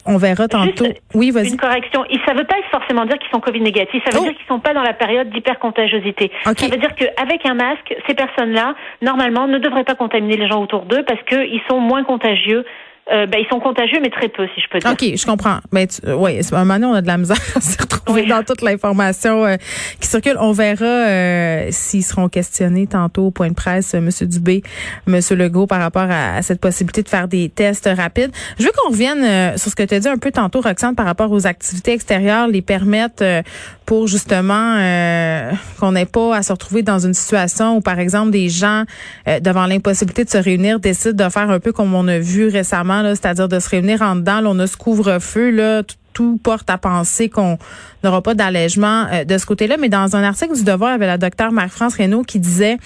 on 0.09 0.17
verra 0.17 0.49
tantôt. 0.49 0.85
Juste 0.87 1.03
oui, 1.15 1.31
vas-y. 1.31 1.51
Une 1.51 1.57
correction. 1.57 2.05
Et 2.11 2.19
ça 2.27 2.33
ne 2.35 2.39
veut 2.39 2.45
pas 2.47 2.57
forcément 2.71 3.05
dire 3.05 3.19
qu'ils 3.19 3.31
sont 3.31 3.41
Covid 3.41 3.61
négatifs. 3.61 4.03
Ça 4.05 4.11
veut 4.11 4.23
Oh. 4.23 4.25
dire 4.25 4.37
qu'ils 4.37 4.47
sont 4.47 4.59
pas 4.59 4.75
dans 4.75 4.83
la 4.83 4.95
période 4.95 5.29
d'hypercontagiosité. 5.31 6.31
Ok. 6.47 6.59
Ça 6.59 6.67
veut 6.69 6.77
dire 6.79 6.95
qu'avec 6.95 7.47
un 7.47 7.55
masque, 7.55 7.95
ces 8.09 8.15
personnes-là, 8.15 8.75
normalement, 9.03 9.47
ne 9.47 9.59
devraient 9.59 9.85
pas 9.85 9.95
contaminer 9.95 10.37
les 10.37 10.49
gens 10.49 10.63
autour 10.63 10.83
d'eux 10.83 11.05
parce 11.07 11.23
qu'ils 11.25 11.61
sont 11.71 11.79
moins 11.81 12.03
contagieux. 12.05 12.65
Euh, 13.11 13.27
ben, 13.27 13.41
ils 13.41 13.49
sont 13.49 13.59
contagieux, 13.61 13.99
mais 14.03 14.11
très 14.11 14.29
peu, 14.29 14.47
si 14.55 14.61
je 14.61 14.67
peux 14.71 14.79
dire. 14.81 14.91
OK, 14.91 15.17
je 15.17 15.25
comprends. 15.27 15.59
Mais 15.73 15.87
tu, 15.87 16.01
euh, 16.07 16.43
c'est- 16.43 16.55
à 16.55 16.59
un 16.59 16.65
moment 16.65 16.75
donné, 16.75 16.87
on 16.87 16.95
a 16.95 17.01
de 17.01 17.07
la 17.07 17.17
misère 17.17 17.39
à 17.57 17.61
se 17.61 17.79
retrouver 17.81 18.23
Oui. 18.23 18.29
dans 18.29 18.43
toute 18.43 18.61
l'information 18.61 19.47
euh, 19.47 19.57
qui 20.01 20.07
circule. 20.09 20.37
On 20.39 20.53
verra 20.53 20.85
euh, 20.85 21.69
s'ils 21.71 22.05
seront 22.05 22.29
questionnés 22.29 22.87
tantôt 22.87 23.27
au 23.27 23.31
point 23.31 23.49
de 23.49 23.55
presse, 23.55 23.95
euh, 23.95 24.01
Monsieur 24.01 24.27
Dubé, 24.27 24.63
Monsieur 25.07 25.37
Legault, 25.37 25.67
par 25.67 25.81
rapport 25.81 26.07
à, 26.11 26.37
à 26.37 26.43
cette 26.43 26.61
possibilité 26.61 27.03
de 27.03 27.09
faire 27.09 27.29
des 27.29 27.49
tests 27.49 27.89
rapides. 27.97 28.31
Je 28.59 28.65
veux 28.65 28.73
qu'on 28.77 28.91
revienne 28.91 29.25
euh, 29.25 29.57
sur 29.57 29.71
ce 29.71 29.77
que 29.77 29.83
tu 29.85 29.95
as 29.95 30.01
dit 30.01 30.09
un 30.09 30.19
peu 30.19 30.31
tantôt, 30.31 30.61
Roxane, 30.61 30.95
par 30.95 31.07
rapport 31.07 31.33
aux 31.33 31.47
activités 31.47 31.93
extérieures, 31.93 32.47
les 32.49 32.61
permettre 32.63 33.23
euh, 33.23 33.43
pour 33.87 34.07
justement 34.07 34.77
euh, 34.79 35.51
qu'on 35.81 35.93
n'ait 35.93 36.05
pas 36.05 36.37
à 36.37 36.43
se 36.43 36.53
retrouver 36.53 36.83
dans 36.83 36.99
une 36.99 37.15
situation 37.15 37.77
où, 37.77 37.81
par 37.81 37.99
exemple, 37.99 38.31
des 38.33 38.51
gens, 38.51 38.85
euh, 39.27 39.41
devant 39.41 39.67
l'impossibilité 39.67 40.25
de 40.25 40.31
se 40.31 40.37
réunir, 40.37 40.79
décident 40.79 41.25
de 41.27 41.31
faire 41.31 41.51
un 41.51 41.59
peu 41.59 41.73
comme 41.73 41.95
on 41.95 42.07
a 42.07 42.19
vu 42.19 42.49
récemment, 42.49 42.98
c'est-à-dire 43.03 43.49
de 43.49 43.59
se 43.59 43.69
réunir 43.69 44.03
en 44.03 44.17
dedans. 44.17 44.41
On 44.45 44.59
a 44.59 44.67
ce 44.67 44.77
couvre-feu, 44.77 45.85
tout, 46.13 46.41
porte 46.43 46.69
à 46.69 46.79
penser 46.79 47.29
qu'on 47.29 47.59
n'aura 48.03 48.23
pas 48.23 48.35
d'allègement 48.35 49.07
euh, 49.13 49.25
de 49.25 49.39
ce 49.39 49.47
côté-là. 49.47 49.77
Mais 49.79 49.89
dans 49.89 50.17
un 50.17 50.25
article 50.25 50.55
du 50.55 50.65
Devoir, 50.65 50.91
il 50.91 50.93
y 50.95 50.97
avait 50.97 51.07
la 51.07 51.19
docteure 51.19 51.53
Marie-France 51.53 51.95
Reynaud 51.95 52.25
qui 52.25 52.41
disait 52.41 52.77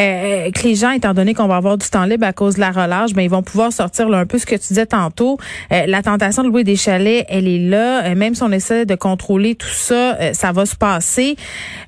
euh, 0.00 0.50
que 0.50 0.62
les 0.64 0.74
gens, 0.74 0.90
étant 0.90 1.14
donné 1.14 1.34
qu'on 1.34 1.46
va 1.46 1.56
avoir 1.56 1.78
du 1.78 1.88
temps 1.88 2.04
libre 2.04 2.26
à 2.26 2.32
cause 2.32 2.56
de 2.56 2.60
la 2.60 2.72
relâche, 2.72 3.12
ben 3.12 3.22
ils 3.22 3.30
vont 3.30 3.42
pouvoir 3.44 3.72
sortir 3.72 4.08
là, 4.08 4.18
un 4.18 4.26
peu 4.26 4.38
ce 4.38 4.46
que 4.46 4.56
tu 4.56 4.68
disais 4.68 4.86
tantôt. 4.86 5.38
Euh, 5.72 5.86
la 5.86 6.02
tentation 6.02 6.42
de 6.42 6.48
louer 6.48 6.64
des 6.64 6.76
chalets, 6.76 7.24
elle 7.28 7.46
est 7.46 7.60
là. 7.60 8.06
Euh, 8.06 8.14
même 8.16 8.34
si 8.34 8.42
on 8.42 8.50
essaie 8.50 8.86
de 8.86 8.94
contrôler 8.96 9.54
tout 9.54 9.68
ça, 9.68 10.16
euh, 10.16 10.32
ça 10.32 10.50
va 10.50 10.66
se 10.66 10.74
passer. 10.74 11.36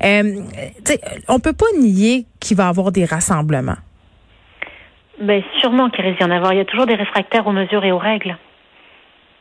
Euh, 0.04 0.40
sais, 0.84 1.00
on 1.26 1.40
peut 1.40 1.52
pas 1.52 1.66
nier 1.80 2.26
qu'il 2.38 2.56
va 2.56 2.66
y 2.66 2.68
avoir 2.68 2.92
des 2.92 3.04
rassemblements. 3.04 3.76
Ben, 5.20 5.42
sûrement 5.60 5.90
qu'il 5.90 6.04
risque 6.04 6.18
d'y 6.18 6.24
en 6.24 6.30
avoir. 6.30 6.52
Il 6.52 6.58
y 6.58 6.60
a 6.60 6.64
toujours 6.64 6.86
des 6.86 6.94
réfractaires 6.94 7.46
aux 7.46 7.52
mesures 7.52 7.84
et 7.84 7.92
aux 7.92 7.98
règles. 7.98 8.36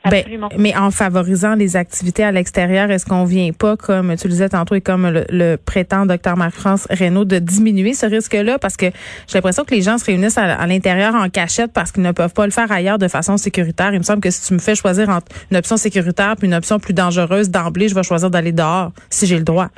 Ben, 0.09 0.19
Absolument. 0.19 0.49
mais 0.57 0.77
en 0.77 0.91
favorisant 0.91 1.55
les 1.55 1.75
activités 1.75 2.23
à 2.23 2.31
l'extérieur, 2.31 2.91
est-ce 2.91 3.07
qu'on 3.07 3.23
vient 3.23 3.51
pas, 3.53 3.75
comme 3.75 4.15
tu 4.15 4.27
le 4.27 4.33
disais 4.33 4.49
tantôt 4.49 4.75
et 4.75 4.81
comme 4.81 5.09
le, 5.09 5.25
le 5.29 5.55
prétend 5.55 6.05
docteur 6.05 6.37
Marc-France 6.37 6.87
Reynaud, 6.91 7.25
de 7.25 7.39
diminuer 7.39 7.95
ce 7.95 8.05
risque-là? 8.05 8.59
Parce 8.59 8.77
que 8.77 8.85
j'ai 8.85 9.33
l'impression 9.33 9.63
que 9.63 9.73
les 9.73 9.81
gens 9.81 9.97
se 9.97 10.05
réunissent 10.05 10.37
à, 10.37 10.43
à 10.43 10.67
l'intérieur 10.67 11.15
en 11.15 11.27
cachette 11.29 11.73
parce 11.73 11.91
qu'ils 11.91 12.03
ne 12.03 12.11
peuvent 12.11 12.33
pas 12.33 12.45
le 12.45 12.51
faire 12.51 12.71
ailleurs 12.71 12.99
de 12.99 13.07
façon 13.07 13.37
sécuritaire. 13.37 13.93
Il 13.93 13.97
me 13.97 14.03
semble 14.03 14.21
que 14.21 14.29
si 14.29 14.47
tu 14.47 14.53
me 14.53 14.59
fais 14.59 14.75
choisir 14.75 15.09
entre 15.09 15.25
une 15.49 15.57
option 15.57 15.75
sécuritaire 15.75 16.35
puis 16.37 16.47
une 16.47 16.53
option 16.53 16.77
plus 16.77 16.93
dangereuse 16.93 17.49
d'emblée, 17.49 17.87
je 17.87 17.95
vais 17.95 18.03
choisir 18.03 18.29
d'aller 18.29 18.51
dehors 18.51 18.91
si 19.09 19.25
j'ai 19.25 19.37
le 19.37 19.43
droit. 19.43 19.69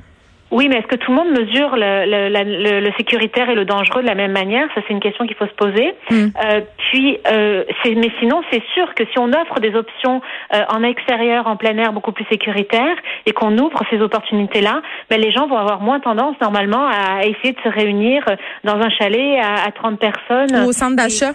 Oui, 0.50 0.70
mais 0.70 0.77
est-ce 0.77 0.88
que 0.88 0.96
tout 0.96 1.12
le 1.12 1.18
monde 1.18 1.30
mesure 1.32 1.75
le, 1.75 2.06
le, 2.06 2.30
la- 2.30 2.44
le- 2.44 2.80
le 2.80 2.92
sécuritaire 2.98 3.50
et 3.50 3.56
le 3.56 3.66
dangereux 3.66 4.01
de 4.01 4.08
la 4.08 4.16
même 4.16 4.32
manière? 4.32 4.68
Ça, 4.75 4.82
c'est 4.88 4.94
une 4.94 5.01
question 5.01 5.27
qu'il 5.27 5.36
faut 5.36 5.46
se 5.46 5.54
poser. 5.54 5.94
Mm. 6.10 6.16
Euh, 6.46 6.62
puis, 6.89 7.18
euh, 7.30 7.63
c'est- 7.84 7.96
mais 7.96 8.10
sinon, 8.20 8.42
c'est 8.51 8.63
sûr 8.74 8.94
que 8.96 9.04
si 9.12 9.20
on 9.20 9.27
offre 9.34 9.60
des 9.60 9.75
options 9.75 10.22
euh, 10.54 10.63
en 10.70 10.84
extérieur, 10.84 11.48
en 11.48 11.58
plein 11.58 11.77
air, 11.77 11.92
beaucoup 11.92 12.13
plus 12.13 12.25
sécuritaires, 12.32 12.96
et 13.25 13.34
qu'on 13.34 13.58
ouvre 13.58 13.80
ces 13.89 14.00
opportunités-là, 14.01 14.82
ben, 15.10 15.22
les 15.22 15.32
gens 15.32 15.48
vont 15.48 15.58
avoir 15.58 15.82
moins 15.82 16.00
tendance, 16.00 16.36
normalement, 16.42 16.88
à 16.88 17.26
essayer 17.26 17.54
de 17.54 17.60
se 17.64 17.70
réunir 17.70 18.24
euh, 18.30 18.36
dans 18.64 18.76
un 18.76 18.90
chalet 18.90 19.40
à, 19.42 19.66
à 19.66 19.72
30 19.72 20.00
personnes. 20.00 20.66
Ou 20.66 20.70
au 20.70 20.74
centre 20.74 20.96
d'achat? 20.96 21.34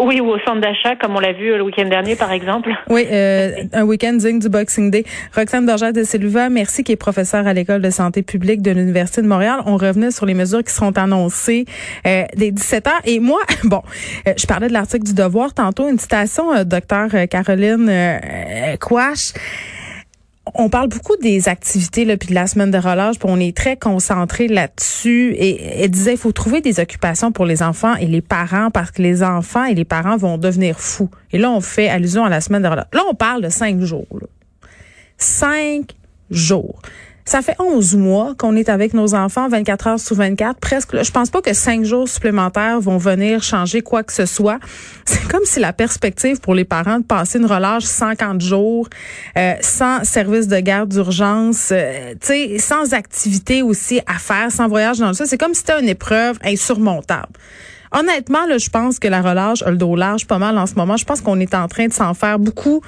Oui, 0.00 0.20
ou 0.20 0.28
au 0.28 0.38
centre 0.40 0.60
d'achat, 0.60 0.94
comme 0.96 1.16
on 1.16 1.20
l'a 1.20 1.32
vu 1.32 1.50
euh, 1.50 1.56
le 1.56 1.64
week-end 1.64 1.86
dernier, 1.86 2.14
par 2.14 2.30
exemple. 2.30 2.70
Oui, 2.88 3.04
euh, 3.10 3.50
un 3.72 3.82
week-end 3.82 4.12
digne 4.12 4.38
du 4.38 4.48
Boxing 4.48 4.90
Day. 4.90 5.04
Roxane 5.34 5.66
Dorjard 5.66 5.92
de 5.92 6.04
Silva, 6.04 6.48
merci, 6.48 6.84
qui 6.84 6.92
est 6.92 6.96
professeure 6.96 7.46
à 7.46 7.52
l'École 7.52 7.82
de 7.82 7.90
santé 7.90 8.22
publique 8.22 8.62
de 8.62 8.70
l'Université 8.70 9.22
de 9.22 9.26
Montréal. 9.26 9.60
On 9.66 9.76
revenait 9.76 10.12
sur 10.12 10.24
les 10.26 10.34
mesures 10.34 10.62
qui 10.62 10.72
seront 10.72 10.92
annoncées 10.92 11.64
euh, 12.06 12.24
dès 12.36 12.52
17 12.52 12.86
heures. 12.86 13.00
Et 13.04 13.18
moi, 13.18 13.40
bon, 13.64 13.82
euh, 14.28 14.32
je 14.36 14.46
parlais 14.46 14.68
de 14.68 14.72
l'article 14.72 15.04
du 15.04 15.14
Devoir 15.14 15.52
tantôt, 15.52 15.88
une 15.88 15.98
citation, 15.98 16.54
euh, 16.54 16.64
docteur 16.64 17.08
Caroline 17.28 17.88
euh, 17.88 18.76
Quash. 18.76 19.32
On 20.54 20.68
parle 20.68 20.88
beaucoup 20.88 21.16
des 21.16 21.48
activités 21.48 22.04
là, 22.04 22.16
puis 22.16 22.28
de 22.28 22.34
la 22.34 22.46
semaine 22.46 22.70
de 22.70 22.78
relâche, 22.78 23.18
puis 23.18 23.28
on 23.30 23.38
est 23.38 23.56
très 23.56 23.76
concentré 23.76 24.48
là-dessus. 24.48 25.34
Et 25.38 25.82
elle 25.82 25.90
disait, 25.90 26.12
il 26.12 26.18
faut 26.18 26.32
trouver 26.32 26.60
des 26.60 26.78
occupations 26.78 27.32
pour 27.32 27.46
les 27.46 27.62
enfants 27.62 27.94
et 27.96 28.06
les 28.06 28.20
parents 28.20 28.70
parce 28.70 28.90
que 28.90 29.00
les 29.00 29.22
enfants 29.22 29.64
et 29.64 29.74
les 29.74 29.84
parents 29.84 30.16
vont 30.16 30.36
devenir 30.36 30.78
fous. 30.78 31.10
Et 31.32 31.38
là, 31.38 31.50
on 31.50 31.60
fait 31.60 31.88
allusion 31.88 32.24
à 32.24 32.28
la 32.28 32.40
semaine 32.40 32.62
de 32.62 32.68
relâche. 32.68 32.88
Là, 32.92 33.02
on 33.10 33.14
parle 33.14 33.42
de 33.42 33.48
cinq 33.48 33.80
jours. 33.80 34.06
Cinq 35.16 35.92
jours. 36.30 36.80
Ça 37.24 37.40
fait 37.40 37.54
11 37.60 37.94
mois 37.96 38.34
qu'on 38.36 38.56
est 38.56 38.68
avec 38.68 38.94
nos 38.94 39.14
enfants 39.14 39.48
24 39.48 39.86
heures 39.86 40.00
sur 40.00 40.16
24. 40.16 40.58
Presque, 40.58 41.02
je 41.02 41.10
pense 41.12 41.30
pas 41.30 41.40
que 41.40 41.52
cinq 41.52 41.84
jours 41.84 42.08
supplémentaires 42.08 42.80
vont 42.80 42.98
venir 42.98 43.42
changer 43.44 43.80
quoi 43.80 44.02
que 44.02 44.12
ce 44.12 44.26
soit. 44.26 44.58
C'est 45.04 45.28
comme 45.28 45.44
si 45.44 45.60
la 45.60 45.72
perspective 45.72 46.40
pour 46.40 46.54
les 46.54 46.64
parents 46.64 46.98
de 46.98 47.04
passer 47.04 47.38
une 47.38 47.46
relâche 47.46 47.84
50 47.84 48.40
jours, 48.40 48.88
euh, 49.36 49.54
sans 49.60 50.02
service 50.04 50.48
de 50.48 50.58
garde 50.58 50.88
d'urgence, 50.88 51.68
euh, 51.70 52.14
sans 52.58 52.92
activité 52.92 53.62
aussi 53.62 54.00
à 54.06 54.18
faire, 54.18 54.50
sans 54.50 54.66
voyage 54.66 54.98
dans 54.98 55.08
le 55.08 55.14
ça, 55.14 55.26
c'est 55.26 55.38
comme 55.38 55.54
si 55.54 55.60
c'était 55.60 55.80
une 55.80 55.88
épreuve 55.88 56.38
insurmontable. 56.44 57.32
Honnêtement, 57.94 58.46
là, 58.46 58.56
je 58.56 58.70
pense 58.70 58.98
que 58.98 59.06
la 59.06 59.20
relâche 59.20 59.62
le 59.64 59.76
dos 59.76 59.96
large 59.96 60.26
pas 60.26 60.38
mal 60.38 60.56
en 60.56 60.66
ce 60.66 60.74
moment. 60.74 60.96
Je 60.96 61.04
pense 61.04 61.20
qu'on 61.20 61.38
est 61.40 61.54
en 61.54 61.68
train 61.68 61.88
de 61.88 61.92
s'en 61.92 62.14
faire 62.14 62.38
beaucoup 62.38 62.80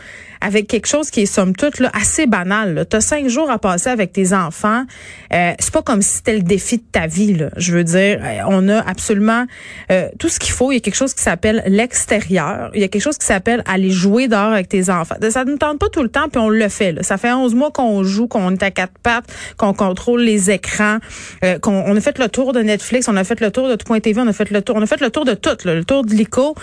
avec 0.45 0.69
quelque 0.69 0.87
chose 0.87 1.11
qui 1.11 1.23
est 1.23 1.27
somme 1.27 1.57
toute 1.57 1.81
là, 1.81 1.91
assez 1.95 2.27
banal. 2.27 2.87
Tu 2.91 2.97
as 2.97 3.01
cinq 3.01 3.29
jours 3.29 3.51
à 3.51 3.59
passer 3.59 3.89
avec 3.89 4.13
tes 4.13 4.35
enfants. 4.35 4.85
Euh, 5.33 5.53
c'est 5.59 5.73
pas 5.73 5.83
comme 5.83 6.03
si 6.03 6.17
c'était 6.17 6.37
le 6.37 6.43
défi 6.43 6.77
de 6.77 6.85
ta 6.93 7.07
vie. 7.07 7.35
Là. 7.35 7.49
Je 7.57 7.73
veux 7.73 7.85
dire, 7.85 8.21
euh, 8.23 8.39
on 8.49 8.69
a 8.69 8.79
absolument 8.81 9.47
euh, 9.91 10.09
tout 10.19 10.29
ce 10.29 10.39
qu'il 10.39 10.53
faut. 10.53 10.71
Il 10.71 10.75
y 10.75 10.79
a 10.79 10.81
quelque 10.81 10.97
chose 10.97 11.15
qui 11.15 11.23
s'appelle 11.23 11.63
l'extérieur. 11.67 12.71
Il 12.75 12.81
y 12.81 12.85
a 12.85 12.89
quelque 12.89 13.03
chose 13.03 13.17
qui 13.17 13.27
s'appelle 13.27 13.63
aller 13.67 13.91
jouer 13.91 14.29
dehors 14.29 14.53
avec 14.53 14.69
tes 14.69 14.91
enfants. 14.91 15.17
Ça 15.31 15.45
ne 15.45 15.57
tente 15.57 15.79
pas 15.79 15.89
tout 15.89 16.03
le 16.03 16.09
temps, 16.09 16.29
puis 16.29 16.41
on 16.41 16.49
le 16.49 16.69
fait. 16.69 16.93
Là. 16.93 17.03
Ça 17.03 17.17
fait 17.17 17.33
11 17.33 17.55
mois 17.55 17.71
qu'on 17.71 18.03
joue, 18.05 18.29
qu'on 18.29 18.53
est 18.53 18.63
à 18.63 18.71
quatre 18.71 18.99
pattes, 19.03 19.25
qu'on 19.57 19.73
contrôle 19.73 20.21
les 20.23 20.51
écrans, 20.51 20.99
euh, 21.45 21.59
qu'on 21.59 21.85
on 21.87 21.97
a 21.97 22.01
fait 22.01 22.19
le 22.19 22.29
tour 22.29 22.53
de 22.53 22.61
Netflix, 22.61 23.09
on 23.09 23.17
a 23.17 23.25
fait 23.25 23.41
le 23.41 23.51
tour 23.51 23.69
de 23.69 23.77
Tout 23.77 23.99
TV, 24.01 24.21
on 24.21 24.27
a 24.27 24.33
fait 24.33 24.51
le 24.51 24.63
tour, 24.63 24.77
on 24.77 24.83
a 24.83 24.87
fait 24.87 25.01
le 25.01 25.11
tour 25.11 25.25
de 25.25 25.35
tout, 25.35 25.57
le 25.65 25.85
tour 25.85 26.05
de 26.05 26.13
l'ICO. 26.13 26.55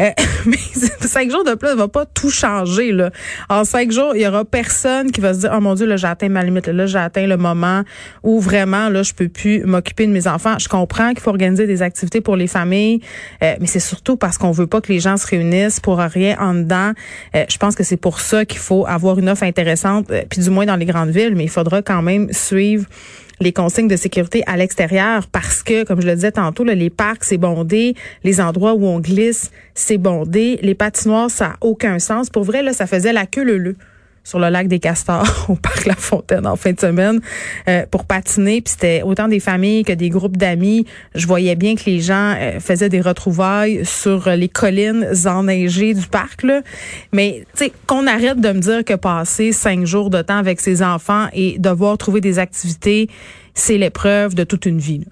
Euh, 0.00 0.10
mais 0.46 0.56
cinq 1.00 1.30
jours 1.30 1.44
de 1.44 1.54
plus 1.54 1.74
va 1.74 1.88
pas 1.88 2.06
tout 2.06 2.30
changer. 2.30 2.92
Là. 2.92 3.10
En 3.48 3.64
cinq 3.64 3.90
jours, 3.90 4.14
il 4.14 4.22
y 4.22 4.26
aura 4.26 4.44
personne 4.44 5.10
qui 5.10 5.20
va 5.20 5.34
se 5.34 5.40
dire, 5.40 5.52
oh 5.54 5.60
mon 5.60 5.74
Dieu, 5.74 5.86
là, 5.86 5.96
j'ai 5.96 6.06
atteint 6.06 6.28
ma 6.28 6.42
limite. 6.42 6.66
Là, 6.68 6.86
j'ai 6.86 6.98
le 7.26 7.36
moment 7.36 7.82
où 8.22 8.40
vraiment, 8.40 8.88
là, 8.88 9.02
je 9.02 9.14
peux 9.14 9.28
plus 9.28 9.64
m'occuper 9.64 10.06
de 10.06 10.12
mes 10.12 10.26
enfants. 10.26 10.58
Je 10.58 10.68
comprends 10.68 11.10
qu'il 11.10 11.20
faut 11.20 11.30
organiser 11.30 11.66
des 11.66 11.82
activités 11.82 12.20
pour 12.20 12.36
les 12.36 12.46
familles, 12.46 13.00
euh, 13.42 13.54
mais 13.60 13.66
c'est 13.66 13.80
surtout 13.80 14.16
parce 14.16 14.38
qu'on 14.38 14.50
veut 14.50 14.66
pas 14.66 14.80
que 14.80 14.92
les 14.92 15.00
gens 15.00 15.16
se 15.16 15.26
réunissent 15.26 15.80
pour 15.80 15.98
rien 15.98 16.36
en 16.38 16.54
dedans. 16.54 16.92
Euh, 17.34 17.44
je 17.48 17.56
pense 17.58 17.74
que 17.74 17.84
c'est 17.84 17.96
pour 17.96 18.20
ça 18.20 18.44
qu'il 18.44 18.60
faut 18.60 18.86
avoir 18.86 19.18
une 19.18 19.28
offre 19.28 19.44
intéressante, 19.44 20.10
puis 20.30 20.40
du 20.40 20.50
moins 20.50 20.66
dans 20.66 20.76
les 20.76 20.86
grandes 20.86 21.10
villes, 21.10 21.34
mais 21.34 21.44
il 21.44 21.50
faudra 21.50 21.82
quand 21.82 22.02
même 22.02 22.32
suivre 22.32 22.86
les 23.40 23.52
consignes 23.52 23.88
de 23.88 23.96
sécurité 23.96 24.42
à 24.46 24.56
l'extérieur 24.56 25.26
parce 25.26 25.62
que, 25.62 25.84
comme 25.84 26.00
je 26.00 26.06
le 26.06 26.14
disais 26.14 26.32
tantôt, 26.32 26.64
les 26.64 26.90
parcs, 26.90 27.24
c'est 27.24 27.38
bondé, 27.38 27.94
les 28.24 28.40
endroits 28.40 28.74
où 28.74 28.86
on 28.86 29.00
glisse, 29.00 29.50
c'est 29.74 29.98
bondé, 29.98 30.58
les 30.62 30.74
patinoires, 30.74 31.30
ça 31.30 31.48
n'a 31.48 31.56
aucun 31.60 31.98
sens. 31.98 32.30
Pour 32.30 32.44
vrai, 32.44 32.62
là, 32.62 32.72
ça 32.72 32.86
faisait 32.86 33.12
la 33.12 33.26
queue 33.26 33.44
le 33.44 33.58
le 33.58 33.76
sur 34.26 34.40
le 34.40 34.48
lac 34.48 34.66
des 34.66 34.80
Castors 34.80 35.46
au 35.48 35.54
parc 35.54 35.86
La 35.86 35.94
Fontaine 35.94 36.48
en 36.48 36.56
fin 36.56 36.72
de 36.72 36.80
semaine 36.80 37.20
euh, 37.68 37.86
pour 37.88 38.04
patiner. 38.04 38.60
Puis 38.60 38.72
c'était 38.72 39.02
autant 39.02 39.28
des 39.28 39.38
familles 39.38 39.84
que 39.84 39.92
des 39.92 40.08
groupes 40.08 40.36
d'amis. 40.36 40.84
Je 41.14 41.28
voyais 41.28 41.54
bien 41.54 41.76
que 41.76 41.84
les 41.86 42.00
gens 42.00 42.34
euh, 42.36 42.58
faisaient 42.58 42.88
des 42.88 43.00
retrouvailles 43.00 43.86
sur 43.86 44.28
les 44.30 44.48
collines 44.48 45.06
enneigées 45.26 45.94
du 45.94 46.06
parc. 46.08 46.42
Là. 46.42 46.62
Mais 47.12 47.44
qu'on 47.86 48.08
arrête 48.08 48.40
de 48.40 48.48
me 48.48 48.58
dire 48.58 48.84
que 48.84 48.94
passer 48.94 49.52
cinq 49.52 49.86
jours 49.86 50.10
de 50.10 50.20
temps 50.22 50.38
avec 50.38 50.60
ses 50.60 50.82
enfants 50.82 51.28
et 51.32 51.58
devoir 51.60 51.96
trouver 51.96 52.20
des 52.20 52.40
activités, 52.40 53.08
c'est 53.54 53.78
l'épreuve 53.78 54.34
de 54.34 54.42
toute 54.42 54.66
une 54.66 54.80
vie. 54.80 55.04